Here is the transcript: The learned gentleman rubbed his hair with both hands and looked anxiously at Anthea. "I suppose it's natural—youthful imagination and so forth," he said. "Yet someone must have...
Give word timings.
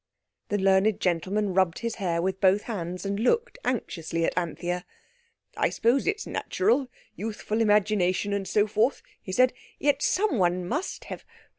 The 0.49 0.57
learned 0.57 0.99
gentleman 0.99 1.53
rubbed 1.53 1.77
his 1.85 1.97
hair 2.01 2.23
with 2.23 2.41
both 2.41 2.63
hands 2.63 3.05
and 3.05 3.19
looked 3.19 3.59
anxiously 3.63 4.25
at 4.25 4.35
Anthea. 4.35 4.83
"I 5.55 5.69
suppose 5.69 6.07
it's 6.07 6.25
natural—youthful 6.25 7.61
imagination 7.61 8.33
and 8.33 8.47
so 8.47 8.65
forth," 8.65 9.03
he 9.21 9.31
said. 9.31 9.53
"Yet 9.77 10.01
someone 10.01 10.67
must 10.67 11.03
have... 11.03 11.23